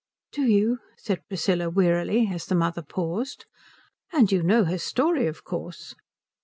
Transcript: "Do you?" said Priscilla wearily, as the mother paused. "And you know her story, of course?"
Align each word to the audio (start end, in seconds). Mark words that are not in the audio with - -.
"Do 0.31 0.41
you?" 0.41 0.79
said 0.97 1.21
Priscilla 1.27 1.69
wearily, 1.69 2.27
as 2.33 2.47
the 2.47 2.55
mother 2.55 2.81
paused. 2.81 3.45
"And 4.11 4.31
you 4.31 4.41
know 4.41 4.63
her 4.63 4.79
story, 4.79 5.27
of 5.27 5.43
course?" 5.43 5.93